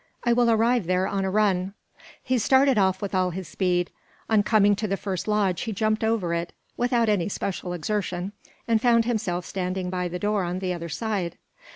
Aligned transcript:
"I 0.23 0.33
will 0.33 0.49
arrive 0.49 0.87
there 0.87 1.07
on 1.07 1.25
a 1.25 1.29
run." 1.29 1.75
He 2.23 2.39
started 2.39 2.79
off 2.79 3.03
with 3.03 3.13
all 3.13 3.29
his 3.29 3.47
speed. 3.47 3.91
On 4.31 4.41
coming 4.41 4.75
to 4.77 4.87
the 4.87 4.97
first 4.97 5.27
lodge 5.27 5.61
he 5.61 5.71
jumped 5.73 6.03
over 6.03 6.33
it, 6.33 6.53
without 6.75 7.07
any 7.07 7.29
special 7.29 7.71
exertion, 7.71 8.31
and 8.67 8.81
found 8.81 9.05
himself 9.05 9.45
standing 9.45 9.91
by 9.91 10.07
the 10.07 10.17
door 10.17 10.43
on 10.43 10.57
the 10.57 10.73
other 10.73 10.89
side. 10.89 11.37